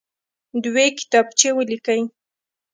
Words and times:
دوې 0.63 0.85
کتابچې 0.97 1.49
ولیکئ. 1.55 2.01